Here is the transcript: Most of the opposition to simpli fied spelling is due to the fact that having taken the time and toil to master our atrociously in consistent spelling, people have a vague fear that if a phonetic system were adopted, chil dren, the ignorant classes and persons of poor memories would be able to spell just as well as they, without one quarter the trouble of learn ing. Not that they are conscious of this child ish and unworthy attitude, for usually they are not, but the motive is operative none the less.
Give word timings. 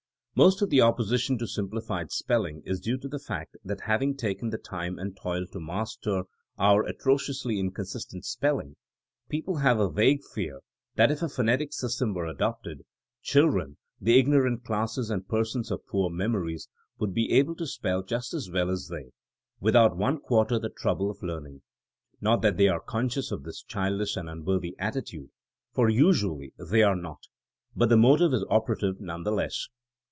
Most 0.33 0.61
of 0.61 0.69
the 0.69 0.81
opposition 0.81 1.37
to 1.37 1.45
simpli 1.45 1.83
fied 1.85 2.09
spelling 2.09 2.63
is 2.65 2.79
due 2.79 2.97
to 2.99 3.09
the 3.09 3.19
fact 3.19 3.57
that 3.65 3.81
having 3.81 4.15
taken 4.15 4.49
the 4.49 4.57
time 4.57 4.97
and 4.97 5.15
toil 5.15 5.45
to 5.51 5.59
master 5.59 6.23
our 6.57 6.83
atrociously 6.85 7.59
in 7.59 7.71
consistent 7.71 8.23
spelling, 8.25 8.77
people 9.29 9.57
have 9.57 9.77
a 9.77 9.91
vague 9.91 10.21
fear 10.33 10.59
that 10.95 11.11
if 11.11 11.21
a 11.21 11.27
phonetic 11.29 11.73
system 11.73 12.13
were 12.13 12.25
adopted, 12.25 12.83
chil 13.21 13.49
dren, 13.51 13.77
the 13.99 14.17
ignorant 14.17 14.63
classes 14.63 15.09
and 15.09 15.27
persons 15.27 15.69
of 15.69 15.85
poor 15.85 16.09
memories 16.09 16.69
would 16.97 17.13
be 17.13 17.31
able 17.33 17.53
to 17.57 17.67
spell 17.67 18.01
just 18.01 18.33
as 18.33 18.49
well 18.49 18.69
as 18.71 18.87
they, 18.87 19.11
without 19.59 19.97
one 19.97 20.17
quarter 20.17 20.57
the 20.57 20.69
trouble 20.69 21.11
of 21.11 21.21
learn 21.21 21.45
ing. 21.45 21.61
Not 22.21 22.41
that 22.41 22.55
they 22.55 22.69
are 22.69 22.79
conscious 22.79 23.31
of 23.31 23.43
this 23.43 23.61
child 23.61 23.99
ish 24.01 24.15
and 24.15 24.29
unworthy 24.29 24.77
attitude, 24.79 25.29
for 25.73 25.89
usually 25.89 26.53
they 26.57 26.83
are 26.83 26.95
not, 26.95 27.19
but 27.75 27.89
the 27.89 27.97
motive 27.97 28.33
is 28.33 28.45
operative 28.49 28.99
none 29.01 29.23
the 29.23 29.31
less. 29.33 29.67